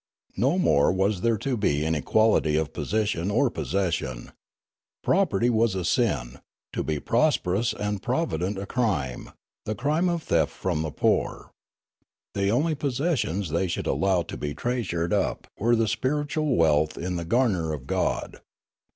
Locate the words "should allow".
13.67-14.23